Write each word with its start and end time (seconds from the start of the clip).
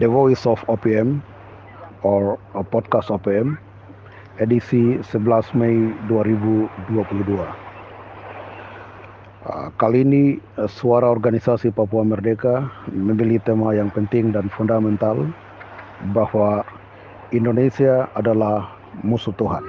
The 0.00 0.08
Voice 0.08 0.48
of 0.48 0.64
OPM 0.64 1.20
or 2.00 2.40
uh, 2.56 2.64
Podcast 2.64 3.12
OPM 3.12 3.60
edisi 4.40 4.96
11 4.96 5.52
Mei 5.52 5.92
2022. 6.08 7.36
Uh, 9.44 9.68
kali 9.76 10.00
ini 10.00 10.40
uh, 10.56 10.64
suara 10.64 11.04
organisasi 11.04 11.68
Papua 11.76 12.00
Merdeka 12.00 12.64
memilih 12.88 13.44
tema 13.44 13.76
yang 13.76 13.92
penting 13.92 14.32
dan 14.32 14.48
fundamental 14.48 15.28
bahwa 16.16 16.64
Indonesia 17.36 18.08
adalah 18.16 18.72
musuh 19.04 19.36
Tuhan. 19.36 19.68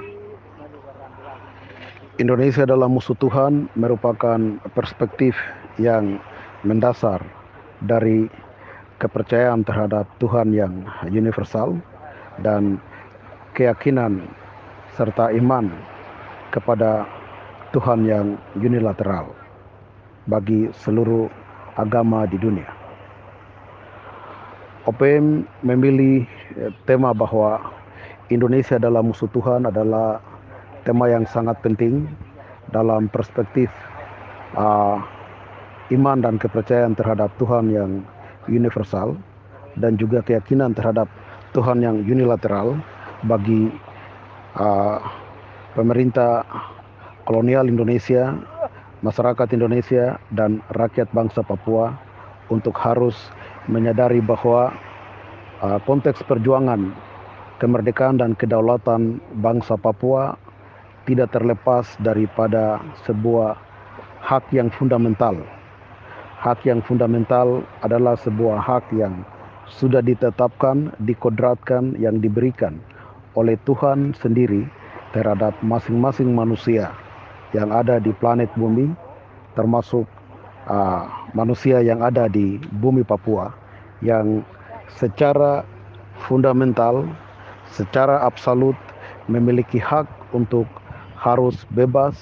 Indonesia 2.16 2.64
adalah 2.64 2.88
musuh 2.88 3.20
Tuhan 3.20 3.68
merupakan 3.76 4.40
perspektif 4.72 5.36
yang 5.76 6.16
mendasar 6.64 7.20
dari 7.84 8.32
kepercayaan 9.02 9.66
terhadap 9.66 10.06
Tuhan 10.22 10.54
yang 10.54 10.86
universal 11.10 11.74
dan 12.46 12.78
keyakinan 13.58 14.22
serta 14.94 15.34
iman 15.34 15.66
kepada 16.54 17.02
Tuhan 17.74 18.06
yang 18.06 18.38
unilateral 18.54 19.34
bagi 20.30 20.70
seluruh 20.86 21.26
agama 21.74 22.30
di 22.30 22.38
dunia. 22.38 22.68
OPM 24.86 25.46
memilih 25.66 26.26
eh, 26.58 26.70
tema 26.86 27.10
bahwa 27.10 27.58
Indonesia 28.30 28.78
adalah 28.78 29.02
musuh 29.02 29.30
Tuhan 29.34 29.66
adalah 29.66 30.22
tema 30.86 31.10
yang 31.10 31.26
sangat 31.26 31.58
penting 31.62 32.06
dalam 32.74 33.06
perspektif 33.12 33.68
uh, 34.56 34.98
iman 35.92 36.18
dan 36.24 36.40
kepercayaan 36.40 36.96
terhadap 36.96 37.30
Tuhan 37.36 37.70
yang 37.70 38.02
universal 38.48 39.18
dan 39.78 39.96
juga 39.96 40.20
keyakinan 40.24 40.76
terhadap 40.76 41.08
Tuhan 41.52 41.84
yang 41.84 42.00
unilateral 42.04 42.80
bagi 43.28 43.68
uh, 44.56 44.98
pemerintah 45.76 46.44
kolonial 47.24 47.68
Indonesia, 47.68 48.34
masyarakat 49.04 49.52
Indonesia 49.54 50.18
dan 50.34 50.64
rakyat 50.74 51.08
bangsa 51.12 51.44
Papua 51.44 51.94
untuk 52.50 52.76
harus 52.76 53.14
menyadari 53.70 54.18
bahwa 54.20 54.74
uh, 55.62 55.78
konteks 55.86 56.24
perjuangan 56.26 56.92
kemerdekaan 57.62 58.18
dan 58.18 58.34
kedaulatan 58.34 59.22
bangsa 59.38 59.78
Papua 59.78 60.34
tidak 61.06 61.34
terlepas 61.34 61.86
daripada 62.02 62.82
sebuah 63.06 63.58
hak 64.22 64.50
yang 64.54 64.70
fundamental 64.70 65.38
hak 66.42 66.66
yang 66.66 66.82
fundamental 66.82 67.62
adalah 67.86 68.18
sebuah 68.18 68.58
hak 68.58 68.90
yang 68.90 69.22
sudah 69.70 70.02
ditetapkan, 70.02 70.90
dikodratkan, 71.06 71.94
yang 72.02 72.18
diberikan 72.18 72.82
oleh 73.38 73.54
Tuhan 73.62 74.10
sendiri 74.18 74.66
terhadap 75.14 75.54
masing-masing 75.62 76.34
manusia 76.34 76.90
yang 77.54 77.70
ada 77.70 78.02
di 78.02 78.10
planet 78.18 78.50
bumi, 78.58 78.90
termasuk 79.54 80.04
uh, 80.66 81.06
manusia 81.30 81.78
yang 81.78 82.02
ada 82.02 82.26
di 82.26 82.58
bumi 82.82 83.06
Papua, 83.06 83.54
yang 84.02 84.42
secara 84.98 85.62
fundamental, 86.26 87.06
secara 87.70 88.18
absolut 88.26 88.76
memiliki 89.30 89.78
hak 89.78 90.10
untuk 90.34 90.66
harus 91.14 91.54
bebas, 91.70 92.18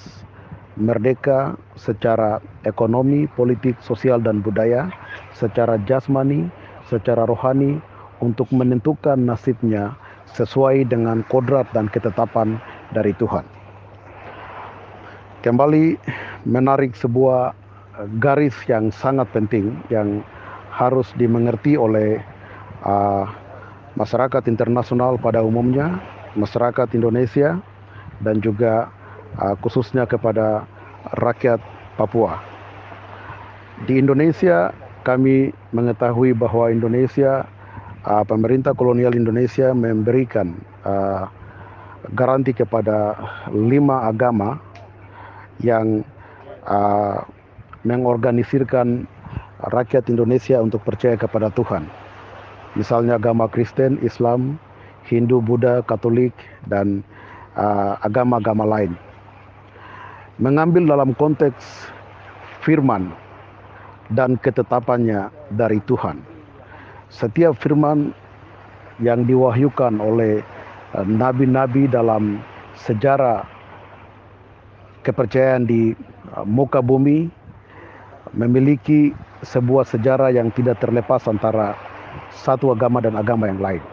merdeka 0.81 1.55
secara 1.77 2.41
ekonomi, 2.65 3.29
politik, 3.37 3.77
sosial, 3.85 4.19
dan 4.19 4.41
budaya, 4.41 4.89
secara 5.37 5.77
jasmani, 5.85 6.49
secara 6.89 7.29
rohani, 7.29 7.77
untuk 8.21 8.49
menentukan 8.53 9.17
nasibnya 9.17 9.97
sesuai 10.33 10.87
dengan 10.89 11.25
kodrat 11.27 11.69
dan 11.73 11.89
ketetapan 11.89 12.61
dari 12.93 13.13
Tuhan. 13.17 13.43
Kembali 15.41 15.97
menarik 16.45 16.93
sebuah 16.93 17.57
garis 18.21 18.53
yang 18.69 18.93
sangat 18.93 19.25
penting 19.33 19.73
yang 19.89 20.21
harus 20.71 21.09
dimengerti 21.17 21.75
oleh 21.75 22.21
uh, 22.85 23.25
masyarakat 23.99 24.47
internasional 24.47 25.19
pada 25.19 25.43
umumnya, 25.43 25.99
masyarakat 26.37 26.95
Indonesia, 26.95 27.59
dan 28.23 28.39
juga 28.39 28.87
uh, 29.41 29.57
khususnya 29.59 30.07
kepada 30.07 30.63
rakyat 31.17 31.59
Papua. 31.97 32.39
Di 33.89 33.97
Indonesia 33.97 34.69
kami 35.01 35.49
mengetahui 35.73 36.37
bahwa 36.37 36.69
Indonesia 36.69 37.49
uh, 38.05 38.23
pemerintah 38.25 38.77
kolonial 38.77 39.17
Indonesia 39.17 39.73
memberikan 39.73 40.53
uh, 40.85 41.25
garansi 42.13 42.53
kepada 42.53 43.17
lima 43.49 44.05
agama 44.09 44.61
yang 45.61 46.05
uh, 46.65 47.21
mengorganisirkan 47.85 49.05
rakyat 49.73 50.09
Indonesia 50.09 50.57
untuk 50.61 50.81
percaya 50.85 51.17
kepada 51.17 51.53
Tuhan. 51.53 51.85
Misalnya 52.77 53.17
agama 53.17 53.45
Kristen, 53.51 53.99
Islam, 54.01 54.57
Hindu, 55.05 55.41
Buddha, 55.43 55.83
Katolik, 55.85 56.33
dan 56.69 57.03
uh, 57.57 57.99
agama-agama 58.01 58.63
lain. 58.63 58.93
Mengambil 60.41 60.89
dalam 60.89 61.13
konteks 61.13 61.85
firman 62.65 63.13
dan 64.17 64.41
ketetapannya 64.41 65.29
dari 65.53 65.77
Tuhan. 65.85 66.17
Setiap 67.13 67.53
firman 67.61 68.09
yang 68.97 69.29
diwahyukan 69.29 70.01
oleh 70.01 70.41
uh, 70.97 71.05
nabi-nabi 71.05 71.85
dalam 71.85 72.41
sejarah 72.73 73.45
kepercayaan 75.05 75.69
di 75.69 75.93
uh, 76.33 76.41
muka 76.41 76.81
bumi 76.81 77.29
memiliki 78.33 79.13
sebuah 79.45 79.85
sejarah 79.85 80.33
yang 80.33 80.49
tidak 80.57 80.81
terlepas 80.81 81.21
antara 81.29 81.77
satu 82.33 82.73
agama 82.73 82.97
dan 82.97 83.13
agama 83.13 83.45
yang 83.45 83.61
lain 83.61 83.83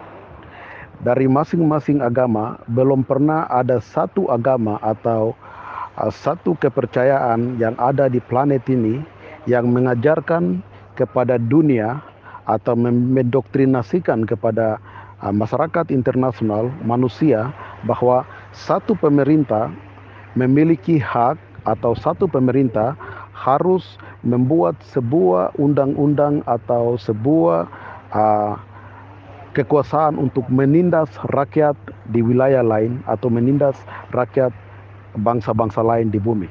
dari 1.02 1.30
masing-masing 1.30 2.02
agama 2.02 2.58
belum 2.66 3.06
pernah 3.06 3.46
ada 3.46 3.78
satu 3.78 4.26
agama 4.30 4.82
atau 4.82 5.34
satu 6.06 6.54
kepercayaan 6.62 7.58
yang 7.58 7.74
ada 7.82 8.06
di 8.06 8.22
planet 8.22 8.62
ini 8.70 9.02
yang 9.50 9.66
mengajarkan 9.74 10.62
kepada 10.94 11.38
dunia 11.38 11.98
atau 12.46 12.78
mendoktrinasikan 12.78 14.24
kepada 14.24 14.78
uh, 15.20 15.34
masyarakat 15.34 15.90
internasional 15.90 16.70
manusia 16.86 17.50
bahwa 17.84 18.22
satu 18.54 18.94
pemerintah 18.94 19.68
memiliki 20.38 20.96
hak 21.02 21.36
atau 21.66 21.92
satu 21.98 22.30
pemerintah 22.30 22.94
harus 23.34 23.98
membuat 24.22 24.74
sebuah 24.94 25.54
undang-undang 25.60 26.42
atau 26.48 26.98
sebuah 26.98 27.68
uh, 28.14 28.54
kekuasaan 29.54 30.18
untuk 30.18 30.46
menindas 30.50 31.10
rakyat 31.34 31.74
di 32.14 32.22
wilayah 32.22 32.62
lain 32.62 33.02
atau 33.10 33.26
menindas 33.30 33.74
rakyat 34.14 34.54
bangsa-bangsa 35.20 35.82
lain 35.82 36.08
di 36.08 36.22
bumi. 36.22 36.48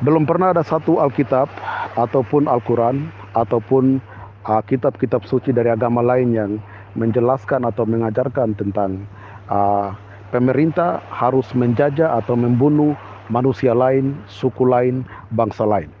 Belum 0.00 0.24
pernah 0.24 0.56
ada 0.56 0.64
satu 0.64 0.96
Alkitab 1.02 1.50
ataupun 1.98 2.48
Al-Quran 2.48 3.12
ataupun 3.36 4.00
uh, 4.48 4.62
kitab-kitab 4.64 5.28
suci 5.28 5.52
dari 5.52 5.68
agama 5.68 6.00
lain 6.00 6.32
yang 6.32 6.52
menjelaskan 6.96 7.68
atau 7.68 7.84
mengajarkan 7.84 8.56
tentang 8.56 9.04
uh, 9.52 9.92
pemerintah 10.32 11.04
harus 11.12 11.46
menjajah 11.52 12.16
atau 12.22 12.34
membunuh 12.38 12.96
manusia 13.28 13.76
lain, 13.76 14.16
suku 14.26 14.66
lain, 14.66 15.06
bangsa 15.36 15.62
lain. 15.68 15.92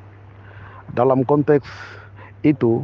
Dalam 0.96 1.22
konteks 1.22 1.68
itu, 2.42 2.82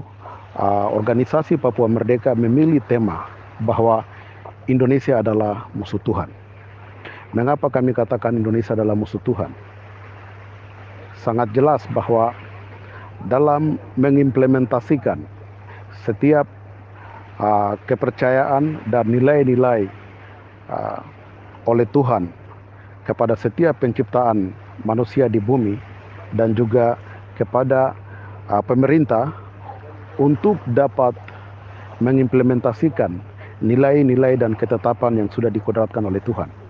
uh, 0.54 0.88
organisasi 0.94 1.58
Papua 1.58 1.90
Merdeka 1.90 2.36
memilih 2.38 2.78
tema 2.86 3.26
bahwa 3.64 4.06
Indonesia 4.70 5.18
adalah 5.18 5.66
musuh 5.74 5.98
Tuhan. 6.02 6.45
Mengapa 7.34 7.66
kami 7.66 7.90
katakan 7.90 8.38
Indonesia 8.38 8.78
adalah 8.78 8.94
musuh 8.94 9.18
Tuhan? 9.26 9.50
Sangat 11.18 11.50
jelas 11.50 11.82
bahwa 11.90 12.30
dalam 13.26 13.82
mengimplementasikan 13.98 15.18
setiap 16.06 16.46
uh, 17.42 17.74
kepercayaan 17.90 18.78
dan 18.92 19.10
nilai-nilai 19.10 19.90
uh, 20.70 21.00
oleh 21.66 21.88
Tuhan 21.90 22.30
kepada 23.08 23.34
setiap 23.34 23.82
penciptaan 23.82 24.54
manusia 24.86 25.26
di 25.26 25.42
bumi 25.42 25.74
dan 26.38 26.54
juga 26.54 26.94
kepada 27.34 27.96
uh, 28.46 28.62
pemerintah 28.62 29.34
untuk 30.22 30.62
dapat 30.78 31.16
mengimplementasikan 31.98 33.18
nilai-nilai 33.64 34.36
dan 34.36 34.52
ketetapan 34.52 35.16
yang 35.16 35.28
sudah 35.32 35.48
dikodratkan 35.48 36.04
oleh 36.04 36.20
Tuhan. 36.22 36.65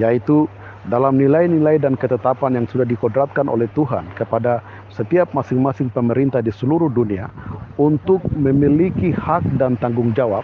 Yaitu 0.00 0.48
dalam 0.90 1.14
nilai-nilai 1.14 1.78
dan 1.78 1.94
ketetapan 1.94 2.58
yang 2.58 2.66
sudah 2.66 2.82
dikodratkan 2.82 3.46
oleh 3.46 3.70
Tuhan 3.76 4.02
kepada 4.18 4.58
setiap 4.90 5.30
masing-masing 5.30 5.94
pemerintah 5.94 6.42
di 6.42 6.50
seluruh 6.50 6.90
dunia 6.90 7.30
untuk 7.78 8.18
memiliki 8.34 9.14
hak 9.14 9.46
dan 9.62 9.78
tanggung 9.78 10.10
jawab 10.18 10.42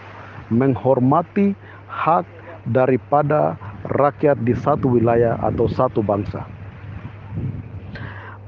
menghormati 0.54 1.58
hak 1.90 2.24
daripada 2.70 3.58
rakyat 3.88 4.38
di 4.46 4.54
satu 4.54 4.94
wilayah 4.94 5.34
atau 5.42 5.66
satu 5.66 6.06
bangsa. 6.06 6.44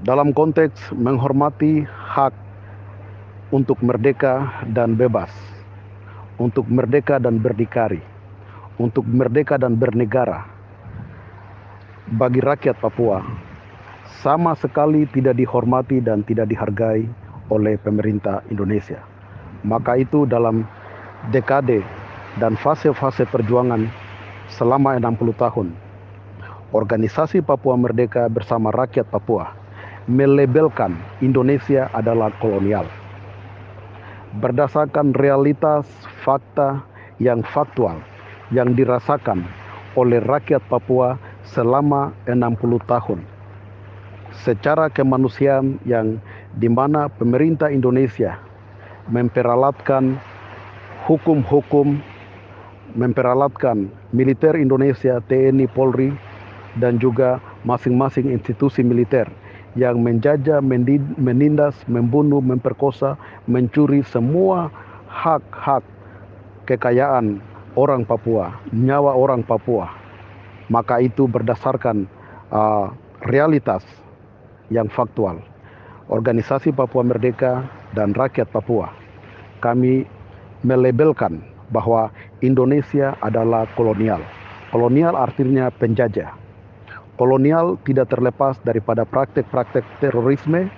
Dalam 0.00 0.32
konteks 0.32 0.96
menghormati 0.96 1.84
hak 1.84 2.32
untuk 3.52 3.82
merdeka 3.84 4.48
dan 4.70 4.96
bebas, 4.96 5.28
untuk 6.40 6.64
merdeka 6.70 7.20
dan 7.20 7.36
berdikari, 7.36 8.00
untuk 8.80 9.04
merdeka 9.04 9.60
dan 9.60 9.76
bernegara, 9.76 10.59
bagi 12.10 12.42
rakyat 12.42 12.74
Papua 12.82 13.22
sama 14.18 14.58
sekali 14.58 15.06
tidak 15.14 15.38
dihormati 15.38 16.02
dan 16.02 16.26
tidak 16.26 16.50
dihargai 16.50 17.06
oleh 17.54 17.78
pemerintah 17.78 18.42
Indonesia. 18.50 18.98
Maka 19.62 19.94
itu 19.94 20.26
dalam 20.26 20.66
dekade 21.30 21.86
dan 22.42 22.58
fase-fase 22.58 23.30
perjuangan 23.30 23.86
selama 24.50 24.98
60 24.98 25.30
tahun, 25.38 25.68
organisasi 26.74 27.46
Papua 27.46 27.78
Merdeka 27.78 28.26
bersama 28.26 28.74
rakyat 28.74 29.06
Papua 29.06 29.54
melabelkan 30.10 30.98
Indonesia 31.22 31.86
adalah 31.94 32.34
kolonial. 32.42 32.90
Berdasarkan 34.42 35.14
realitas 35.14 35.86
fakta 36.26 36.82
yang 37.22 37.46
faktual 37.46 38.02
yang 38.50 38.74
dirasakan 38.74 39.46
oleh 39.94 40.18
rakyat 40.22 40.62
Papua 40.66 41.18
selama 41.50 42.14
60 42.26 42.80
tahun. 42.86 43.20
Secara 44.46 44.88
kemanusiaan 44.88 45.82
yang 45.82 46.22
di 46.56 46.70
mana 46.70 47.10
pemerintah 47.10 47.68
Indonesia 47.68 48.38
memperalatkan 49.10 50.16
hukum-hukum 51.04 51.98
memperalatkan 52.94 53.90
militer 54.10 54.58
Indonesia, 54.58 55.22
TNI, 55.30 55.70
Polri, 55.70 56.10
dan 56.78 56.98
juga 56.98 57.38
masing-masing 57.66 58.30
institusi 58.30 58.82
militer 58.82 59.26
yang 59.78 60.02
menjajah, 60.02 60.58
menindas, 61.18 61.78
membunuh, 61.86 62.42
memperkosa, 62.42 63.14
mencuri 63.46 64.02
semua 64.02 64.70
hak-hak 65.06 65.86
kekayaan 66.66 67.38
orang 67.78 68.02
Papua, 68.02 68.58
nyawa 68.74 69.14
orang 69.14 69.46
Papua. 69.46 69.99
Maka 70.70 71.02
itu 71.02 71.26
berdasarkan 71.26 72.06
uh, 72.54 72.94
realitas 73.26 73.82
yang 74.70 74.86
faktual. 74.86 75.42
Organisasi 76.10 76.70
Papua 76.74 77.02
Merdeka 77.06 77.66
dan 77.94 78.14
rakyat 78.14 78.50
Papua, 78.50 78.90
kami 79.62 80.06
melabelkan 80.62 81.42
bahwa 81.70 82.10
Indonesia 82.42 83.14
adalah 83.22 83.66
kolonial. 83.78 84.22
Kolonial 84.74 85.14
artinya 85.14 85.70
penjajah. 85.70 86.34
Kolonial 87.18 87.78
tidak 87.86 88.10
terlepas 88.10 88.58
daripada 88.64 89.04
praktek-praktek 89.06 89.84
terorisme, 90.02 90.70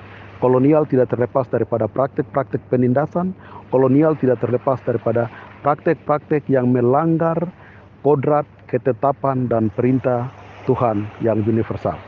kolonial 0.42 0.84
tidak 0.88 1.12
terlepas 1.14 1.46
daripada 1.48 1.86
praktek-praktek 1.86 2.60
penindasan, 2.68 3.30
kolonial 3.70 4.18
tidak 4.18 4.42
terlepas 4.42 4.82
daripada 4.82 5.30
praktek-praktek 5.62 6.44
yang 6.50 6.74
melanggar 6.74 7.38
kodrat, 8.02 8.44
ketetapan, 8.72 9.44
dan 9.52 9.68
perintah 9.68 10.32
Tuhan 10.64 11.04
yang 11.20 11.44
universal. 11.44 12.00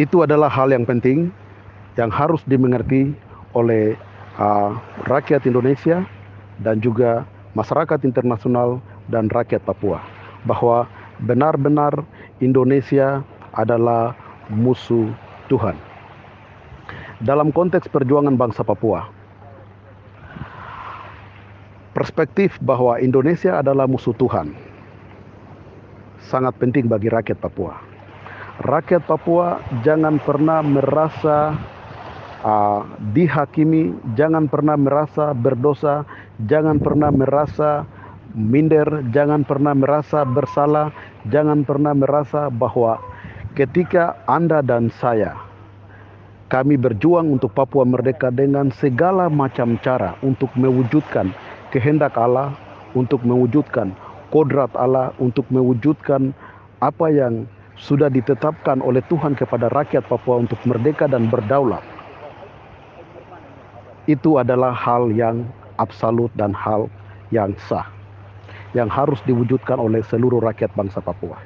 Itu 0.00 0.24
adalah 0.24 0.48
hal 0.48 0.72
yang 0.72 0.88
penting 0.88 1.28
yang 2.00 2.08
harus 2.08 2.40
dimengerti 2.48 3.12
oleh 3.52 3.96
uh, 4.40 4.76
rakyat 5.08 5.44
Indonesia 5.44 6.04
dan 6.64 6.80
juga 6.80 7.28
masyarakat 7.52 8.04
internasional 8.04 8.80
dan 9.12 9.28
rakyat 9.32 9.64
Papua 9.64 10.00
bahwa 10.44 10.88
benar-benar 11.24 12.04
Indonesia 12.40 13.24
adalah 13.56 14.12
musuh 14.52 15.08
Tuhan. 15.48 15.76
Dalam 17.24 17.48
konteks 17.48 17.88
perjuangan 17.88 18.36
bangsa 18.36 18.60
Papua, 18.60 19.08
perspektif 21.96 22.60
bahwa 22.60 23.00
Indonesia 23.00 23.56
adalah 23.56 23.88
musuh 23.88 24.12
Tuhan 24.12 24.75
sangat 26.26 26.58
penting 26.58 26.90
bagi 26.90 27.06
rakyat 27.08 27.38
Papua. 27.38 27.78
Rakyat 28.66 29.04
Papua 29.06 29.60
jangan 29.84 30.18
pernah 30.18 30.64
merasa 30.64 31.54
uh, 32.42 32.82
dihakimi, 33.12 33.94
jangan 34.16 34.48
pernah 34.48 34.74
merasa 34.74 35.36
berdosa, 35.36 36.08
jangan 36.48 36.80
pernah 36.80 37.12
merasa 37.12 37.84
minder, 38.32 39.06
jangan 39.12 39.44
pernah 39.46 39.72
merasa 39.76 40.24
bersalah, 40.24 40.92
jangan 41.28 41.62
pernah 41.62 41.92
merasa 41.92 42.48
bahwa 42.48 43.00
ketika 43.56 44.16
Anda 44.28 44.60
dan 44.60 44.92
saya 45.00 45.36
kami 46.46 46.78
berjuang 46.78 47.26
untuk 47.26 47.50
Papua 47.58 47.82
merdeka 47.82 48.30
dengan 48.30 48.70
segala 48.70 49.26
macam 49.26 49.74
cara 49.82 50.14
untuk 50.22 50.52
mewujudkan 50.54 51.34
kehendak 51.74 52.14
Allah, 52.14 52.54
untuk 52.94 53.20
mewujudkan 53.26 53.90
kodrat 54.30 54.72
Allah, 54.74 55.14
untuk 55.22 55.46
mewujudkan 55.50 56.34
apa 56.82 57.06
yang 57.08 57.46
sudah 57.76 58.08
ditetapkan 58.08 58.80
oleh 58.80 59.04
Tuhan 59.06 59.36
kepada 59.36 59.68
rakyat 59.72 60.08
Papua 60.08 60.40
untuk 60.40 60.58
merdeka 60.64 61.04
dan 61.06 61.28
berdaulat. 61.28 61.84
Itu 64.08 64.40
adalah 64.40 64.72
hal 64.72 65.12
yang 65.12 65.44
absolut 65.76 66.32
dan 66.38 66.56
hal 66.56 66.88
yang 67.28 67.52
sah 67.68 67.84
yang 68.72 68.92
harus 68.92 69.20
diwujudkan 69.24 69.80
oleh 69.80 70.04
seluruh 70.04 70.40
rakyat 70.44 70.68
bangsa 70.76 71.00
Papua. 71.00 71.40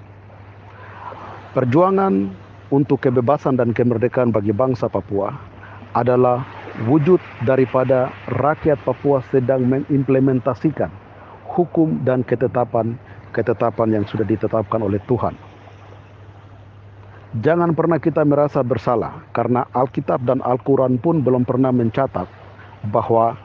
Perjuangan 1.55 2.31
untuk 2.71 3.03
kebebasan 3.03 3.59
dan 3.59 3.71
kemerdekaan 3.71 4.35
bagi 4.35 4.55
bangsa 4.55 4.91
Papua 4.91 5.35
adalah 5.95 6.47
wujud 6.87 7.19
daripada 7.43 8.11
rakyat 8.39 8.79
Papua 8.83 9.23
sedang 9.31 9.67
mengimplementasikan 9.67 10.91
hukum 11.51 12.03
dan 12.07 12.23
ketetapan 12.23 12.95
ketetapan 13.31 14.03
yang 14.03 14.05
sudah 14.07 14.27
ditetapkan 14.27 14.83
oleh 14.83 14.99
Tuhan. 15.07 15.35
Jangan 17.39 17.79
pernah 17.79 18.03
kita 18.03 18.27
merasa 18.27 18.59
bersalah 18.59 19.23
karena 19.31 19.63
Alkitab 19.71 20.27
dan 20.27 20.43
Al-Quran 20.43 20.99
pun 20.99 21.23
belum 21.23 21.47
pernah 21.47 21.71
mencatat 21.71 22.27
bahwa 22.91 23.39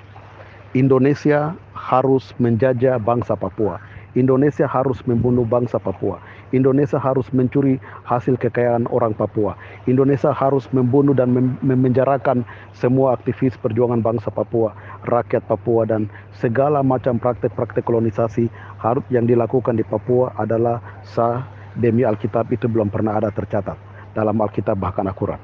Indonesia 0.73 1.53
harus 1.77 2.33
menjajah 2.41 2.97
bangsa 2.97 3.37
Papua. 3.37 3.77
Indonesia 4.17 4.65
harus 4.65 5.05
membunuh 5.05 5.45
bangsa 5.45 5.77
Papua. 5.77 6.17
Indonesia 6.49 6.97
harus 6.97 7.29
mencuri 7.29 7.77
hasil 8.09 8.41
kekayaan 8.41 8.89
orang 8.89 9.13
Papua. 9.13 9.53
Indonesia 9.85 10.33
harus 10.33 10.65
membunuh 10.73 11.13
dan 11.13 11.29
mem 11.29 11.57
memenjarakan 11.61 12.41
semua 12.73 13.13
aktivis 13.13 13.53
perjuangan 13.61 14.01
bangsa 14.01 14.33
Papua, 14.33 14.73
rakyat 15.05 15.45
Papua 15.45 15.85
dan 15.85 16.09
segala 16.41 16.81
macam 16.81 17.21
praktek-praktek 17.21 17.85
kolonisasi 17.85 18.49
harus 18.81 19.05
yang 19.13 19.29
dilakukan 19.29 19.77
di 19.77 19.85
Papua 19.85 20.33
adalah 20.41 20.81
sah 21.05 21.45
demi 21.77 22.01
Alkitab 22.01 22.49
itu 22.49 22.65
belum 22.65 22.89
pernah 22.89 23.21
ada 23.21 23.29
tercatat 23.29 23.77
dalam 24.17 24.41
Alkitab 24.41 24.73
bahkan 24.79 25.05
akurat. 25.05 25.37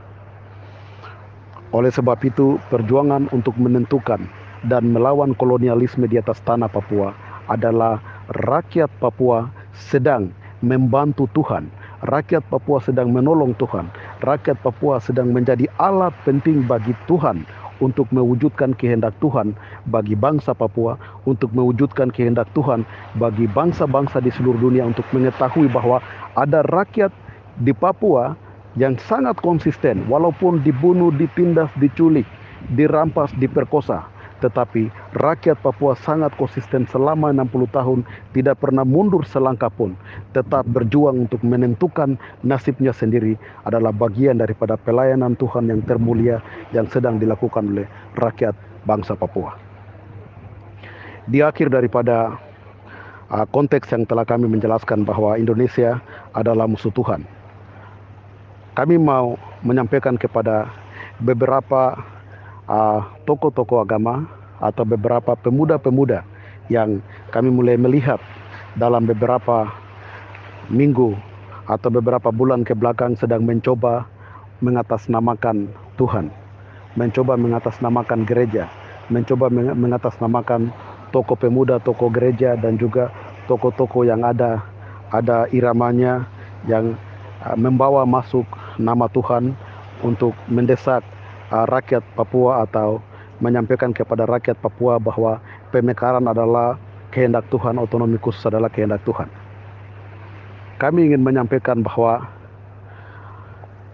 Oleh 1.71 1.93
sebab 1.93 2.19
itu, 2.25 2.59
perjuangan 2.67 3.31
untuk 3.31 3.55
menentukan 3.55 4.27
dan 4.67 4.91
melawan 4.91 5.31
kolonialisme 5.37 6.03
di 6.09 6.19
atas 6.19 6.43
tanah 6.43 6.67
Papua 6.67 7.15
adalah 7.47 8.03
rakyat 8.27 8.91
Papua 8.99 9.47
sedang 9.71 10.35
membantu 10.59 11.31
Tuhan. 11.31 11.71
Rakyat 12.01 12.43
Papua 12.49 12.81
sedang 12.81 13.13
menolong 13.13 13.53
Tuhan. 13.55 13.87
Rakyat 14.21 14.61
Papua 14.61 15.01
sedang 15.01 15.33
menjadi 15.33 15.65
alat 15.81 16.13
penting 16.29 16.61
bagi 16.69 16.93
Tuhan 17.09 17.41
untuk 17.81 18.05
mewujudkan 18.13 18.77
kehendak 18.77 19.17
Tuhan 19.17 19.57
bagi 19.89 20.13
bangsa 20.13 20.53
Papua, 20.53 20.93
untuk 21.25 21.49
mewujudkan 21.57 22.13
kehendak 22.13 22.45
Tuhan 22.53 22.85
bagi 23.17 23.49
bangsa-bangsa 23.49 24.21
di 24.21 24.29
seluruh 24.29 24.61
dunia 24.61 24.85
untuk 24.85 25.09
mengetahui 25.09 25.65
bahwa 25.73 25.97
ada 26.37 26.61
rakyat 26.69 27.09
di 27.65 27.73
Papua 27.73 28.37
yang 28.77 28.93
sangat 29.09 29.41
konsisten 29.41 30.05
walaupun 30.05 30.61
dibunuh, 30.61 31.09
ditindas, 31.17 31.73
diculik, 31.81 32.29
dirampas, 32.77 33.33
diperkosa 33.41 34.05
tetapi 34.41 34.89
rakyat 35.15 35.61
Papua 35.61 35.93
sangat 35.93 36.33
konsisten 36.35 36.89
selama 36.89 37.29
60 37.29 37.69
tahun, 37.69 37.99
tidak 38.33 38.59
pernah 38.59 38.81
mundur 38.81 39.21
selangkah 39.23 39.69
pun, 39.69 39.93
tetap 40.33 40.65
berjuang 40.67 41.29
untuk 41.29 41.45
menentukan 41.45 42.17
nasibnya 42.41 42.91
sendiri 42.91 43.37
adalah 43.63 43.93
bagian 43.93 44.41
daripada 44.41 44.75
pelayanan 44.75 45.37
Tuhan 45.37 45.69
yang 45.69 45.85
termulia 45.85 46.41
yang 46.73 46.89
sedang 46.89 47.21
dilakukan 47.21 47.69
oleh 47.69 47.85
rakyat 48.17 48.57
bangsa 48.89 49.13
Papua. 49.13 49.53
Di 51.29 51.45
akhir 51.45 51.69
daripada 51.69 52.41
uh, 53.29 53.45
konteks 53.53 53.93
yang 53.93 54.09
telah 54.09 54.25
kami 54.25 54.49
menjelaskan 54.49 55.05
bahwa 55.05 55.37
Indonesia 55.37 56.01
adalah 56.33 56.65
musuh 56.65 56.91
Tuhan. 56.91 57.23
Kami 58.73 58.97
mau 58.97 59.37
menyampaikan 59.61 60.17
kepada 60.17 60.65
beberapa 61.21 61.99
tokoh-tokoh 63.25 63.81
agama 63.81 64.27
atau 64.61 64.85
beberapa 64.85 65.33
pemuda-pemuda 65.33 66.21
yang 66.69 67.01
kami 67.33 67.49
mulai 67.49 67.75
melihat 67.75 68.21
dalam 68.77 69.03
beberapa 69.03 69.67
minggu 70.71 71.17
atau 71.67 71.89
beberapa 71.91 72.31
bulan 72.31 72.63
ke 72.63 72.71
belakang 72.71 73.17
sedang 73.19 73.43
mencoba 73.43 74.07
mengatasnamakan 74.61 75.67
Tuhan, 75.97 76.29
mencoba 76.95 77.35
mengatasnamakan 77.35 78.23
gereja, 78.23 78.69
mencoba 79.09 79.49
mengatasnamakan 79.51 80.71
tokoh 81.11 81.35
pemuda, 81.35 81.81
tokoh 81.81 82.07
gereja 82.13 82.55
dan 82.55 82.79
juga 82.79 83.11
tokoh-tokoh 83.49 84.07
yang 84.07 84.23
ada 84.23 84.63
ada 85.11 85.49
iramanya 85.51 86.23
yang 86.65 86.95
uh, 87.43 87.57
membawa 87.59 88.07
masuk 88.07 88.47
nama 88.79 89.11
Tuhan 89.11 89.51
untuk 90.01 90.31
mendesak 90.47 91.03
uh, 91.51 91.67
rakyat 91.67 92.01
Papua 92.15 92.65
atau 92.65 93.03
menyampaikan 93.43 93.91
kepada 93.91 94.23
rakyat 94.25 94.57
Papua 94.63 94.97
bahwa 94.97 95.43
pemekaran 95.69 96.25
adalah 96.25 96.79
kehendak 97.11 97.45
Tuhan, 97.51 97.77
otonomi 97.77 98.17
khusus 98.17 98.41
adalah 98.47 98.71
kehendak 98.71 99.03
Tuhan. 99.03 99.27
Kami 100.79 101.13
ingin 101.13 101.21
menyampaikan 101.21 101.85
bahwa 101.85 102.25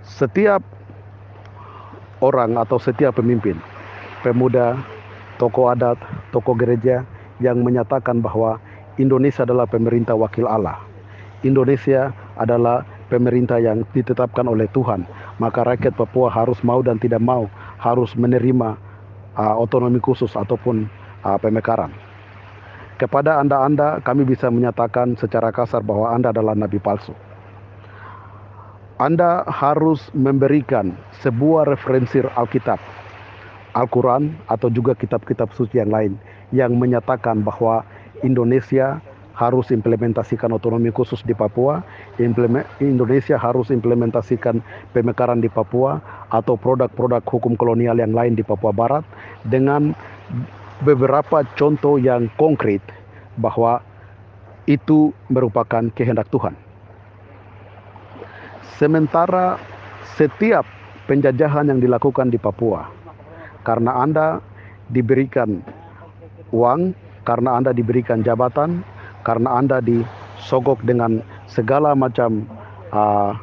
setiap 0.08 0.64
orang 2.24 2.56
atau 2.56 2.80
setiap 2.80 3.20
pemimpin, 3.20 3.60
pemuda, 4.24 4.80
tokoh 5.42 5.74
adat, 5.74 6.00
tokoh 6.32 6.56
gereja 6.56 7.04
yang 7.44 7.62
menyatakan 7.62 8.24
bahwa 8.24 8.58
Indonesia 8.98 9.46
adalah 9.46 9.70
pemerintah 9.70 10.16
wakil 10.18 10.48
Allah. 10.50 10.80
Indonesia 11.46 12.10
adalah 12.40 12.82
pemerintah 13.08 13.60
yang 13.60 13.88
ditetapkan 13.92 14.46
oleh 14.48 14.68
Tuhan. 14.72 15.08
Maka 15.40 15.64
rakyat 15.64 15.96
Papua 15.96 16.32
harus 16.32 16.60
mau 16.64 16.80
dan 16.84 17.00
tidak 17.00 17.24
mau 17.24 17.48
harus 17.80 18.14
menerima 18.14 18.78
uh, 19.36 19.56
otonomi 19.58 20.00
khusus 20.04 20.32
ataupun 20.36 20.86
uh, 21.24 21.38
pemekaran. 21.40 21.92
Kepada 22.98 23.38
Anda-Anda 23.38 24.02
kami 24.02 24.26
bisa 24.26 24.50
menyatakan 24.50 25.14
secara 25.22 25.54
kasar 25.54 25.86
bahwa 25.86 26.10
Anda 26.10 26.34
adalah 26.34 26.58
nabi 26.58 26.82
palsu. 26.82 27.14
Anda 28.98 29.46
harus 29.46 30.10
memberikan 30.18 30.98
sebuah 31.22 31.70
referensi 31.70 32.18
Alkitab, 32.18 32.82
Al-Quran 33.78 34.34
atau 34.50 34.74
juga 34.74 34.98
kitab-kitab 34.98 35.54
suci 35.54 35.78
yang 35.78 35.94
lain 35.94 36.18
yang 36.50 36.74
menyatakan 36.74 37.46
bahwa 37.46 37.86
Indonesia 38.26 38.98
harus 39.38 39.70
implementasikan 39.70 40.50
otonomi 40.50 40.90
khusus 40.90 41.22
di 41.22 41.38
Papua, 41.38 41.86
Indonesia 42.82 43.38
harus 43.38 43.70
implementasikan 43.70 44.66
pemekaran 44.98 45.46
di 45.46 45.48
Papua 45.48 46.02
atau 46.34 46.58
produk-produk 46.58 47.22
hukum 47.22 47.54
kolonial 47.54 48.02
yang 48.02 48.18
lain 48.18 48.34
di 48.34 48.42
Papua 48.42 48.74
Barat 48.74 49.06
dengan 49.46 49.94
beberapa 50.82 51.46
contoh 51.54 52.02
yang 52.02 52.34
konkret 52.42 52.82
bahwa 53.38 53.86
itu 54.66 55.14
merupakan 55.30 55.86
kehendak 55.94 56.28
Tuhan. 56.34 56.58
Sementara 58.82 59.62
setiap 60.18 60.66
penjajahan 61.06 61.70
yang 61.70 61.78
dilakukan 61.78 62.34
di 62.34 62.42
Papua 62.42 62.90
karena 63.62 64.02
Anda 64.02 64.42
diberikan 64.90 65.62
uang, 66.50 66.98
karena 67.22 67.58
Anda 67.62 67.72
diberikan 67.72 68.26
jabatan, 68.26 68.82
karena 69.28 69.60
Anda 69.60 69.84
disogok 69.84 70.80
dengan 70.88 71.20
segala 71.52 71.92
macam 71.92 72.48
uh, 72.96 73.36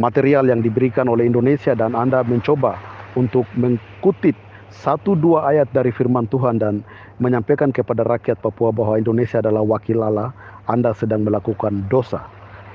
material 0.00 0.48
yang 0.48 0.64
diberikan 0.64 1.12
oleh 1.12 1.28
Indonesia 1.28 1.76
dan 1.76 1.92
Anda 1.92 2.24
mencoba 2.24 2.80
untuk 3.20 3.44
mengkutip 3.52 4.32
satu 4.72 5.12
dua 5.12 5.52
ayat 5.52 5.68
dari 5.76 5.92
firman 5.92 6.24
Tuhan 6.32 6.56
dan 6.56 6.80
menyampaikan 7.20 7.68
kepada 7.68 8.04
rakyat 8.04 8.40
Papua 8.40 8.72
bahwa 8.72 8.96
Indonesia 8.96 9.40
adalah 9.40 9.64
wakil 9.64 10.00
Allah, 10.04 10.32
Anda 10.68 10.96
sedang 10.96 11.24
melakukan 11.24 11.88
dosa. 11.92 12.24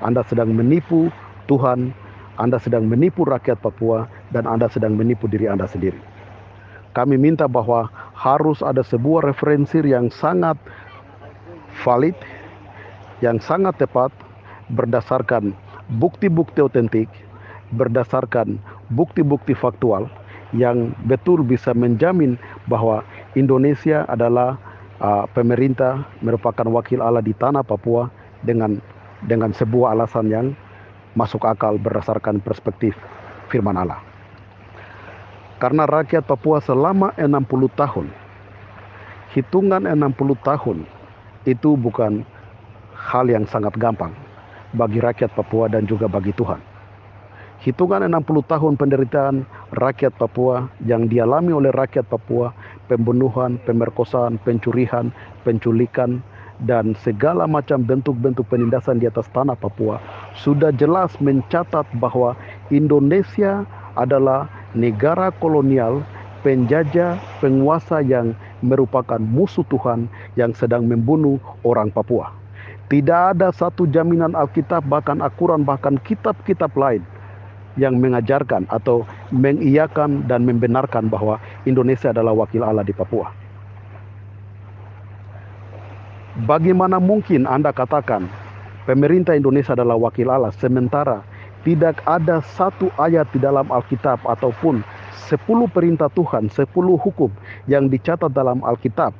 Anda 0.02 0.26
sedang 0.26 0.50
menipu 0.54 1.10
Tuhan, 1.46 1.94
Anda 2.38 2.58
sedang 2.58 2.90
menipu 2.90 3.22
rakyat 3.22 3.62
Papua 3.62 4.10
dan 4.34 4.50
Anda 4.50 4.66
sedang 4.66 4.98
menipu 4.98 5.30
diri 5.30 5.46
Anda 5.46 5.70
sendiri. 5.70 5.98
Kami 6.92 7.16
minta 7.16 7.48
bahwa 7.48 7.88
harus 8.12 8.60
ada 8.60 8.84
sebuah 8.84 9.24
referensi 9.24 9.80
yang 9.80 10.12
sangat 10.12 10.60
valid, 11.80 12.14
yang 13.24 13.40
sangat 13.40 13.78
tepat 13.80 14.10
berdasarkan 14.72 15.56
bukti-bukti 15.96 16.60
otentik, 16.60 17.08
berdasarkan 17.72 18.60
bukti-bukti 18.92 19.56
faktual 19.56 20.10
yang 20.52 20.92
betul 21.08 21.40
bisa 21.40 21.72
menjamin 21.72 22.36
bahwa 22.68 23.00
Indonesia 23.32 24.04
adalah 24.04 24.60
uh, 25.00 25.24
pemerintah 25.32 26.04
merupakan 26.20 26.68
wakil 26.68 27.00
Allah 27.00 27.24
di 27.24 27.32
tanah 27.32 27.64
Papua 27.64 28.12
dengan 28.44 28.76
dengan 29.24 29.54
sebuah 29.54 29.96
alasan 29.96 30.28
yang 30.28 30.46
masuk 31.16 31.44
akal 31.48 31.80
berdasarkan 31.80 32.40
perspektif 32.40 32.96
firman 33.48 33.76
Allah. 33.76 34.00
Karena 35.62 35.86
rakyat 35.86 36.26
Papua 36.26 36.58
selama 36.58 37.14
60 37.14 37.38
tahun, 37.78 38.10
hitungan 39.30 39.86
60 39.86 40.42
tahun 40.42 40.78
itu 41.48 41.74
bukan 41.74 42.22
hal 42.94 43.26
yang 43.26 43.44
sangat 43.48 43.74
gampang 43.78 44.14
bagi 44.78 45.02
rakyat 45.02 45.34
Papua 45.34 45.68
dan 45.68 45.84
juga 45.84 46.08
bagi 46.08 46.32
Tuhan. 46.32 46.60
Hitungan 47.62 48.02
60 48.02 48.42
tahun 48.50 48.74
penderitaan 48.74 49.46
rakyat 49.78 50.18
Papua 50.18 50.66
yang 50.82 51.06
dialami 51.06 51.54
oleh 51.54 51.70
rakyat 51.70 52.10
Papua, 52.10 52.50
pembunuhan, 52.90 53.54
pemerkosaan, 53.62 54.42
pencurian, 54.42 55.14
penculikan, 55.46 56.18
dan 56.66 56.94
segala 57.02 57.46
macam 57.46 57.82
bentuk-bentuk 57.82 58.46
penindasan 58.50 59.02
di 59.02 59.06
atas 59.10 59.26
tanah 59.34 59.58
Papua 59.58 59.98
sudah 60.38 60.70
jelas 60.74 61.14
mencatat 61.18 61.86
bahwa 61.98 62.38
Indonesia 62.70 63.66
adalah 63.98 64.46
negara 64.74 65.34
kolonial, 65.42 66.02
penjajah, 66.46 67.18
penguasa 67.42 68.02
yang 68.02 68.34
merupakan 68.62 69.18
musuh 69.18 69.66
Tuhan 69.68 70.06
yang 70.38 70.54
sedang 70.54 70.86
membunuh 70.86 71.42
orang 71.66 71.90
Papua. 71.90 72.32
Tidak 72.88 73.36
ada 73.36 73.50
satu 73.50 73.88
jaminan 73.88 74.36
Alkitab, 74.36 74.86
bahkan 74.86 75.18
Al-Quran, 75.20 75.66
bahkan 75.66 75.96
kitab-kitab 76.02 76.72
lain 76.76 77.02
yang 77.80 77.96
mengajarkan 77.96 78.68
atau 78.68 79.08
mengiyakan 79.32 80.28
dan 80.28 80.44
membenarkan 80.44 81.08
bahwa 81.08 81.40
Indonesia 81.64 82.12
adalah 82.12 82.36
wakil 82.36 82.60
Allah 82.60 82.84
di 82.84 82.92
Papua. 82.92 83.32
Bagaimana 86.48 86.96
mungkin 86.96 87.44
Anda 87.44 87.76
katakan 87.76 88.28
pemerintah 88.88 89.36
Indonesia 89.36 89.76
adalah 89.76 90.00
wakil 90.00 90.32
Allah 90.32 90.52
sementara 90.56 91.20
tidak 91.62 92.00
ada 92.08 92.42
satu 92.56 92.88
ayat 92.98 93.28
di 93.30 93.38
dalam 93.38 93.68
Alkitab 93.68 94.24
ataupun 94.26 94.82
sepuluh 95.28 95.68
perintah 95.68 96.08
Tuhan, 96.12 96.48
sepuluh 96.52 96.96
hukum 96.96 97.28
yang 97.68 97.88
dicatat 97.92 98.32
dalam 98.32 98.64
Alkitab, 98.64 99.12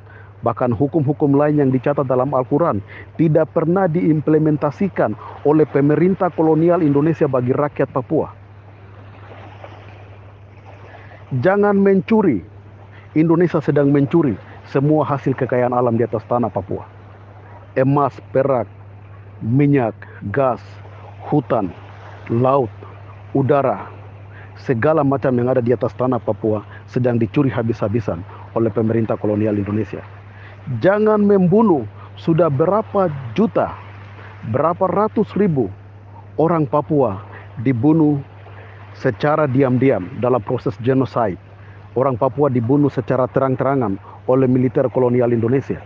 bahkan 0.43 0.75
hukum-hukum 0.75 1.37
lain 1.37 1.61
yang 1.61 1.71
dicatat 1.71 2.03
dalam 2.03 2.35
Al-Quran, 2.35 2.83
tidak 3.15 3.53
pernah 3.55 3.87
diimplementasikan 3.87 5.15
oleh 5.47 5.63
pemerintah 5.69 6.27
kolonial 6.33 6.83
Indonesia 6.83 7.29
bagi 7.29 7.55
rakyat 7.55 7.89
Papua. 7.93 8.33
Jangan 11.39 11.79
mencuri. 11.79 12.43
Indonesia 13.13 13.61
sedang 13.61 13.93
mencuri 13.93 14.33
semua 14.73 15.05
hasil 15.05 15.37
kekayaan 15.37 15.73
alam 15.73 15.93
di 15.93 16.05
atas 16.05 16.25
tanah 16.25 16.49
Papua. 16.49 16.81
Emas, 17.77 18.17
perak, 18.33 18.65
minyak, 19.41 19.93
gas, 20.33 20.61
hutan, 21.29 21.69
laut, 22.33 22.73
udara, 23.37 23.92
segala 24.63 25.03
macam 25.03 25.35
yang 25.35 25.51
ada 25.51 25.59
di 25.59 25.75
atas 25.75 25.91
tanah 25.99 26.23
Papua 26.23 26.63
sedang 26.87 27.19
dicuri 27.19 27.51
habis-habisan 27.51 28.23
oleh 28.55 28.71
pemerintah 28.71 29.19
kolonial 29.19 29.59
Indonesia. 29.59 29.99
Jangan 30.79 31.19
membunuh 31.19 31.83
sudah 32.15 32.47
berapa 32.47 33.11
juta, 33.35 33.75
berapa 34.55 34.87
ratus 34.87 35.35
ribu 35.35 35.67
orang 36.39 36.63
Papua 36.63 37.19
dibunuh 37.59 38.23
secara 38.95 39.45
diam-diam 39.45 40.07
dalam 40.23 40.39
proses 40.39 40.73
genosida. 40.79 41.37
Orang 41.93 42.17
Papua 42.17 42.49
dibunuh 42.49 42.89
secara 42.89 43.29
terang-terangan 43.29 44.01
oleh 44.25 44.49
militer 44.49 44.89
kolonial 44.89 45.29
Indonesia. 45.29 45.77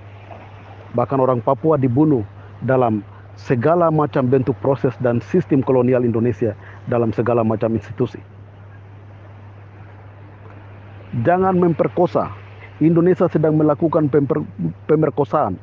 Bahkan 0.96 1.20
orang 1.20 1.44
Papua 1.44 1.76
dibunuh 1.76 2.24
dalam 2.64 3.04
segala 3.36 3.92
macam 3.92 4.24
bentuk 4.24 4.56
proses 4.64 4.96
dan 5.04 5.20
sistem 5.20 5.60
kolonial 5.60 6.08
Indonesia 6.08 6.56
dalam 6.88 7.12
segala 7.12 7.44
macam 7.44 7.76
institusi. 7.76 8.37
Jangan 11.26 11.58
memperkosa. 11.58 12.30
Indonesia 12.78 13.26
sedang 13.26 13.58
melakukan 13.58 14.06
pemerkosaan. 14.86 15.58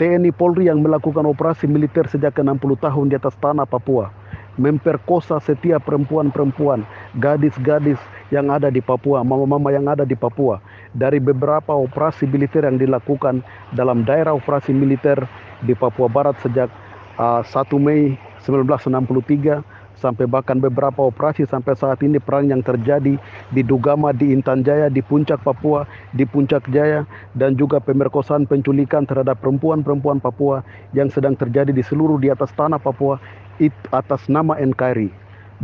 TNI 0.00 0.32
Polri 0.32 0.66
yang 0.72 0.80
melakukan 0.80 1.28
operasi 1.28 1.68
militer 1.68 2.08
sejak 2.08 2.40
60 2.40 2.56
tahun 2.80 3.12
di 3.12 3.14
atas 3.20 3.36
tanah 3.36 3.68
Papua. 3.68 4.08
Memperkosa 4.56 5.42
setiap 5.44 5.84
perempuan-perempuan, 5.84 6.88
gadis-gadis 7.20 8.00
yang 8.32 8.48
ada 8.48 8.72
di 8.72 8.80
Papua, 8.80 9.20
mama-mama 9.20 9.74
yang 9.74 9.84
ada 9.90 10.08
di 10.08 10.16
Papua, 10.16 10.62
dari 10.96 11.20
beberapa 11.20 11.74
operasi 11.74 12.24
militer 12.24 12.64
yang 12.64 12.80
dilakukan 12.80 13.44
dalam 13.76 14.08
daerah 14.08 14.32
operasi 14.32 14.72
militer 14.72 15.20
di 15.68 15.76
Papua 15.76 16.08
Barat 16.08 16.38
sejak 16.40 16.72
uh, 17.20 17.44
1 17.44 17.52
Mei 17.76 18.16
1963 18.40 19.73
sampai 20.04 20.28
bahkan 20.28 20.60
beberapa 20.60 21.08
operasi 21.08 21.48
sampai 21.48 21.72
saat 21.80 22.04
ini 22.04 22.20
perang 22.20 22.52
yang 22.52 22.60
terjadi 22.60 23.16
di 23.48 23.62
Dugama, 23.64 24.12
di 24.12 24.36
Intan 24.36 24.60
Jaya, 24.60 24.92
di 24.92 25.00
Puncak 25.00 25.40
Papua, 25.40 25.88
di 26.12 26.28
Puncak 26.28 26.68
Jaya 26.68 27.08
dan 27.32 27.56
juga 27.56 27.80
pemerkosaan 27.80 28.44
penculikan 28.44 29.08
terhadap 29.08 29.40
perempuan-perempuan 29.40 30.20
Papua 30.20 30.60
yang 30.92 31.08
sedang 31.08 31.32
terjadi 31.32 31.72
di 31.72 31.80
seluruh 31.80 32.20
di 32.20 32.28
atas 32.28 32.52
tanah 32.52 32.76
Papua 32.76 33.16
it, 33.56 33.72
atas 33.88 34.28
nama 34.28 34.52
NKRI 34.60 35.08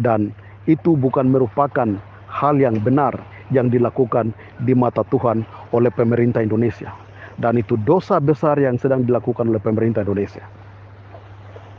dan 0.00 0.32
itu 0.64 0.96
bukan 0.96 1.28
merupakan 1.28 2.00
hal 2.32 2.54
yang 2.56 2.80
benar 2.80 3.12
yang 3.52 3.68
dilakukan 3.68 4.32
di 4.64 4.72
mata 4.72 5.04
Tuhan 5.12 5.44
oleh 5.76 5.92
pemerintah 5.92 6.40
Indonesia 6.40 6.88
dan 7.36 7.60
itu 7.60 7.76
dosa 7.84 8.16
besar 8.22 8.56
yang 8.56 8.80
sedang 8.80 9.04
dilakukan 9.04 9.48
oleh 9.48 9.60
pemerintah 9.60 10.04
Indonesia. 10.04 10.44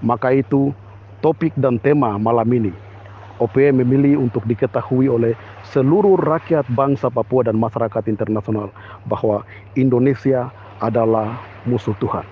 Maka 0.02 0.34
itu 0.34 0.74
topik 1.22 1.54
dan 1.58 1.78
tema 1.80 2.18
malam 2.18 2.50
ini. 2.52 2.74
OPM 3.42 3.82
memilih 3.82 4.22
untuk 4.22 4.46
diketahui 4.46 5.10
oleh 5.10 5.34
seluruh 5.74 6.14
rakyat 6.22 6.70
bangsa 6.78 7.10
Papua 7.10 7.50
dan 7.50 7.58
masyarakat 7.58 8.06
internasional 8.06 8.70
bahwa 9.10 9.42
Indonesia 9.74 10.54
adalah 10.78 11.42
musuh 11.66 11.98
Tuhan. 11.98 12.26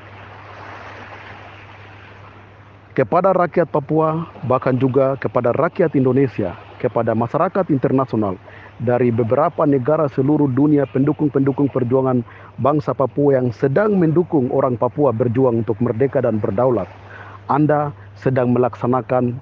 Kepada 2.94 3.32
rakyat 3.32 3.72
Papua, 3.74 4.28
bahkan 4.46 4.76
juga 4.76 5.16
kepada 5.18 5.56
rakyat 5.56 5.98
Indonesia, 5.98 6.54
kepada 6.84 7.16
masyarakat 7.16 7.72
internasional 7.74 8.36
dari 8.84 9.08
beberapa 9.10 9.64
negara 9.64 10.12
seluruh 10.12 10.52
dunia 10.52 10.84
pendukung-pendukung 10.90 11.72
perjuangan 11.72 12.22
bangsa 12.60 12.92
Papua 12.92 13.40
yang 13.40 13.56
sedang 13.56 13.96
mendukung 13.96 14.52
orang 14.52 14.76
Papua 14.76 15.16
berjuang 15.16 15.64
untuk 15.64 15.80
merdeka 15.80 16.20
dan 16.22 16.44
berdaulat. 16.44 16.92
Anda 17.50 17.96
sedang 18.20 18.52
melaksanakan 18.52 19.40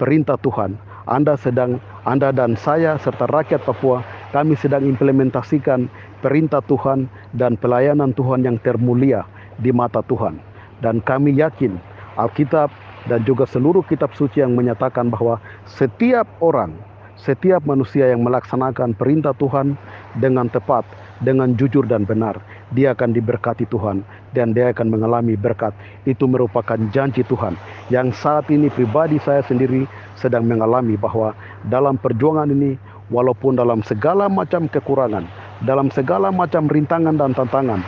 perintah 0.00 0.40
Tuhan. 0.40 0.76
Anda 1.04 1.36
sedang 1.36 1.78
Anda 2.08 2.32
dan 2.32 2.56
saya 2.56 2.96
serta 2.96 3.28
rakyat 3.28 3.68
Papua 3.68 4.00
kami 4.32 4.56
sedang 4.56 4.82
implementasikan 4.88 5.86
perintah 6.24 6.64
Tuhan 6.64 7.06
dan 7.36 7.54
pelayanan 7.60 8.16
Tuhan 8.16 8.42
yang 8.42 8.56
termulia 8.64 9.28
di 9.60 9.70
mata 9.70 10.00
Tuhan. 10.02 10.40
Dan 10.80 11.04
kami 11.04 11.36
yakin 11.38 11.76
Alkitab 12.18 12.72
dan 13.06 13.20
juga 13.28 13.44
seluruh 13.44 13.84
kitab 13.84 14.16
suci 14.16 14.40
yang 14.40 14.56
menyatakan 14.56 15.12
bahwa 15.12 15.36
setiap 15.68 16.24
orang, 16.40 16.72
setiap 17.20 17.62
manusia 17.68 18.08
yang 18.08 18.24
melaksanakan 18.24 18.96
perintah 18.96 19.36
Tuhan 19.36 19.76
dengan 20.16 20.48
tepat, 20.48 20.88
dengan 21.24 21.56
jujur 21.56 21.88
dan 21.88 22.04
benar, 22.04 22.36
dia 22.76 22.92
akan 22.92 23.16
diberkati 23.16 23.64
Tuhan 23.72 24.04
dan 24.36 24.52
dia 24.52 24.70
akan 24.70 24.92
mengalami 24.92 25.34
berkat. 25.34 25.72
Itu 26.04 26.28
merupakan 26.28 26.76
janji 26.92 27.24
Tuhan 27.24 27.56
yang 27.88 28.12
saat 28.12 28.52
ini 28.52 28.68
pribadi 28.68 29.16
saya 29.18 29.40
sendiri 29.42 29.88
sedang 30.20 30.44
mengalami 30.44 30.94
bahwa 31.00 31.32
dalam 31.66 31.96
perjuangan 31.96 32.52
ini 32.52 32.76
walaupun 33.08 33.56
dalam 33.56 33.80
segala 33.82 34.28
macam 34.28 34.68
kekurangan, 34.68 35.24
dalam 35.64 35.88
segala 35.88 36.28
macam 36.28 36.68
rintangan 36.68 37.16
dan 37.16 37.32
tantangan 37.32 37.80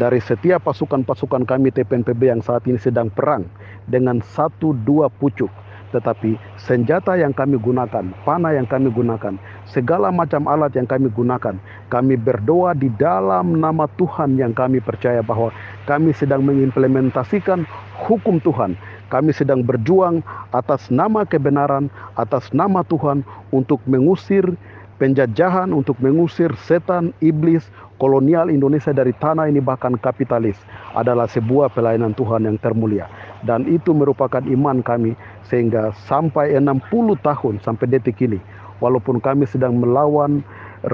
dari 0.00 0.20
setiap 0.24 0.64
pasukan-pasukan 0.64 1.44
kami 1.44 1.68
TPNPB 1.68 2.32
yang 2.32 2.40
saat 2.40 2.64
ini 2.64 2.80
sedang 2.80 3.12
perang 3.12 3.44
dengan 3.88 4.24
satu 4.24 4.72
dua 4.84 5.12
pucuk 5.12 5.52
tetapi 5.92 6.40
senjata 6.56 7.14
yang 7.20 7.36
kami 7.36 7.60
gunakan, 7.60 8.08
panah 8.24 8.56
yang 8.56 8.64
kami 8.64 8.88
gunakan, 8.88 9.36
segala 9.68 10.08
macam 10.08 10.48
alat 10.48 10.72
yang 10.72 10.88
kami 10.88 11.12
gunakan, 11.12 11.60
kami 11.92 12.16
berdoa 12.16 12.72
di 12.72 12.88
dalam 12.96 13.60
nama 13.60 13.84
Tuhan 14.00 14.40
yang 14.40 14.56
kami 14.56 14.80
percaya 14.80 15.20
bahwa 15.20 15.52
kami 15.84 16.16
sedang 16.16 16.40
mengimplementasikan 16.42 17.68
hukum 18.08 18.40
Tuhan. 18.40 18.74
Kami 19.12 19.28
sedang 19.36 19.60
berjuang 19.60 20.24
atas 20.56 20.88
nama 20.88 21.28
kebenaran, 21.28 21.92
atas 22.16 22.48
nama 22.56 22.80
Tuhan 22.80 23.20
untuk 23.52 23.84
mengusir 23.84 24.56
penjajahan, 24.96 25.68
untuk 25.76 26.00
mengusir 26.00 26.48
setan, 26.64 27.12
iblis, 27.20 27.68
kolonial 28.00 28.48
Indonesia 28.48 28.90
dari 28.90 29.12
tanah 29.14 29.52
ini 29.52 29.60
bahkan 29.60 29.94
kapitalis 30.00 30.56
adalah 30.96 31.28
sebuah 31.28 31.70
pelayanan 31.70 32.16
Tuhan 32.16 32.48
yang 32.48 32.56
termulia 32.58 33.06
dan 33.42 33.66
itu 33.66 33.90
merupakan 33.90 34.42
iman 34.42 34.80
kami 34.82 35.18
sehingga 35.46 35.90
sampai 36.06 36.54
60 36.56 37.18
tahun 37.22 37.54
sampai 37.62 37.86
detik 37.90 38.22
ini 38.22 38.38
walaupun 38.78 39.18
kami 39.18 39.46
sedang 39.46 39.78
melawan 39.78 40.42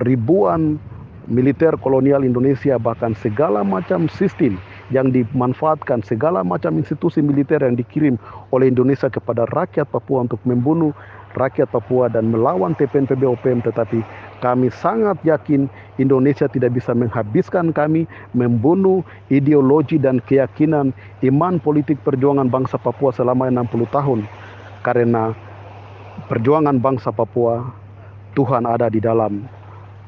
ribuan 0.04 0.80
militer 1.28 1.76
kolonial 1.84 2.24
Indonesia 2.24 2.80
bahkan 2.80 3.12
segala 3.20 3.60
macam 3.60 4.08
sistem 4.08 4.56
yang 4.88 5.12
dimanfaatkan 5.12 6.00
segala 6.00 6.40
macam 6.40 6.80
institusi 6.80 7.20
militer 7.20 7.60
yang 7.60 7.76
dikirim 7.76 8.16
oleh 8.56 8.72
Indonesia 8.72 9.12
kepada 9.12 9.44
rakyat 9.52 9.92
Papua 9.92 10.24
untuk 10.24 10.40
membunuh 10.48 10.96
rakyat 11.36 11.68
Papua 11.68 12.08
dan 12.08 12.32
melawan 12.32 12.72
TPNPB 12.72 13.28
OPM 13.28 13.60
tetapi 13.60 14.00
kami 14.38 14.70
sangat 14.70 15.18
yakin 15.26 15.66
Indonesia 15.98 16.46
tidak 16.46 16.78
bisa 16.78 16.94
menghabiskan 16.94 17.74
kami 17.74 18.06
membunuh 18.32 19.02
ideologi 19.28 19.98
dan 19.98 20.22
keyakinan 20.22 20.94
iman 21.26 21.58
politik 21.58 21.98
perjuangan 22.06 22.46
bangsa 22.46 22.78
Papua 22.78 23.10
selama 23.10 23.50
60 23.50 23.90
tahun 23.90 24.20
karena 24.86 25.34
perjuangan 26.30 26.78
bangsa 26.78 27.10
Papua 27.10 27.66
Tuhan 28.38 28.66
ada 28.66 28.86
di 28.86 29.02
dalam 29.02 29.50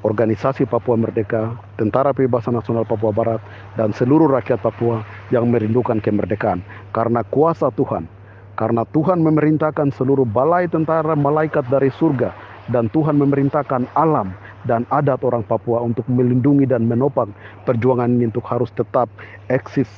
organisasi 0.00 0.64
Papua 0.64 0.96
Merdeka, 0.96 1.52
Tentara 1.76 2.16
Pembebasan 2.16 2.56
Nasional 2.56 2.88
Papua 2.88 3.12
Barat, 3.12 3.40
dan 3.76 3.92
seluruh 3.92 4.32
rakyat 4.32 4.64
Papua 4.64 5.04
yang 5.28 5.52
merindukan 5.52 6.00
kemerdekaan. 6.00 6.64
Karena 6.96 7.20
kuasa 7.20 7.68
Tuhan, 7.76 8.08
karena 8.56 8.88
Tuhan 8.96 9.20
memerintahkan 9.20 9.92
seluruh 9.92 10.24
balai 10.24 10.68
tentara 10.72 11.12
malaikat 11.12 11.68
dari 11.68 11.92
surga 11.92 12.32
dan 12.70 12.90
Tuhan 12.94 13.18
memerintahkan 13.18 13.86
alam 13.98 14.34
dan 14.64 14.86
adat 14.94 15.20
orang 15.26 15.44
Papua 15.46 15.82
untuk 15.82 16.06
melindungi 16.06 16.66
dan 16.66 16.86
menopang 16.86 17.34
perjuangan 17.66 18.10
ini 18.10 18.30
untuk 18.30 18.46
harus 18.46 18.70
tetap 18.72 19.10
eksis, 19.50 19.88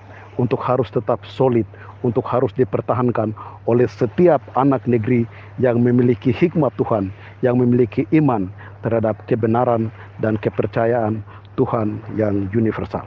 untuk 0.40 0.58
harus 0.64 0.88
tetap 0.88 1.20
solid, 1.28 1.68
untuk 2.02 2.24
harus 2.26 2.50
dipertahankan 2.56 3.36
oleh 3.68 3.86
setiap 3.86 4.42
anak 4.58 4.82
negeri 4.88 5.28
yang 5.60 5.80
memiliki 5.84 6.32
hikmat 6.32 6.72
Tuhan, 6.80 7.12
yang 7.44 7.60
memiliki 7.60 8.08
iman 8.16 8.48
terhadap 8.82 9.20
kebenaran 9.30 9.92
dan 10.18 10.40
kepercayaan 10.40 11.22
Tuhan 11.54 12.00
yang 12.16 12.48
universal. 12.50 13.04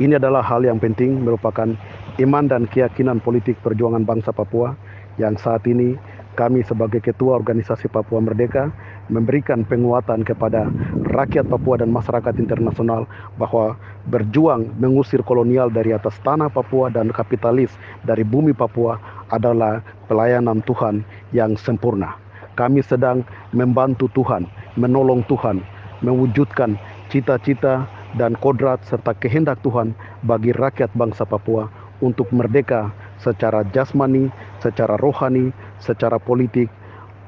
Ini 0.00 0.16
adalah 0.16 0.40
hal 0.40 0.64
yang 0.64 0.80
penting 0.80 1.20
merupakan 1.20 1.76
iman 2.16 2.44
dan 2.48 2.64
keyakinan 2.64 3.20
politik 3.20 3.60
perjuangan 3.60 4.08
bangsa 4.08 4.32
Papua 4.32 4.72
yang 5.20 5.36
saat 5.36 5.60
ini 5.68 6.00
kami 6.38 6.62
sebagai 6.62 7.02
ketua 7.02 7.34
organisasi 7.36 7.90
Papua 7.90 8.22
Merdeka 8.22 8.70
memberikan 9.10 9.66
penguatan 9.66 10.22
kepada 10.22 10.70
rakyat 11.10 11.50
Papua 11.50 11.82
dan 11.82 11.90
masyarakat 11.90 12.38
internasional 12.38 13.10
bahwa 13.34 13.74
berjuang 14.06 14.70
mengusir 14.78 15.20
kolonial 15.26 15.68
dari 15.68 15.90
atas 15.90 16.14
tanah 16.22 16.48
Papua 16.48 16.88
dan 16.88 17.10
kapitalis 17.10 17.74
dari 18.06 18.22
bumi 18.22 18.54
Papua 18.54 18.96
adalah 19.34 19.82
pelayanan 20.06 20.62
Tuhan 20.62 21.02
yang 21.34 21.58
sempurna. 21.58 22.14
Kami 22.54 22.82
sedang 22.84 23.26
membantu 23.50 24.06
Tuhan, 24.14 24.46
menolong 24.78 25.26
Tuhan, 25.26 25.62
mewujudkan 26.04 26.78
cita-cita 27.10 27.90
dan 28.18 28.34
kodrat 28.38 28.82
serta 28.86 29.14
kehendak 29.18 29.62
Tuhan 29.62 29.94
bagi 30.26 30.50
rakyat 30.54 30.90
bangsa 30.94 31.26
Papua 31.26 31.70
untuk 32.00 32.32
merdeka 32.32 32.90
secara 33.20 33.62
jasmani, 33.70 34.32
secara 34.64 34.96
rohani, 34.98 35.52
secara 35.80 36.20
politik, 36.20 36.68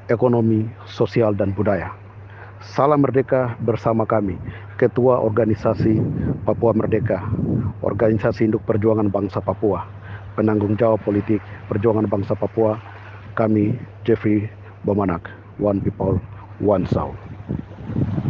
ekonomi, 0.07 0.65
sosial, 0.87 1.33
dan 1.33 1.51
budaya. 1.53 1.91
Salam 2.63 3.03
Merdeka 3.03 3.59
bersama 3.59 4.07
kami, 4.07 4.39
Ketua 4.79 5.19
Organisasi 5.19 5.99
Papua 6.47 6.71
Merdeka, 6.71 7.19
Organisasi 7.83 8.47
Induk 8.47 8.63
Perjuangan 8.63 9.11
Bangsa 9.11 9.43
Papua, 9.43 9.83
penanggung 10.33 10.73
jawab 10.77 11.01
politik 11.05 11.39
perjuangan 11.69 12.09
bangsa 12.09 12.33
Papua, 12.33 12.77
kami 13.37 13.77
Jeffrey 14.05 14.49
Bomanak, 14.85 15.29
One 15.61 15.79
People, 15.81 16.19
One 16.61 16.85
Sound. 16.89 17.22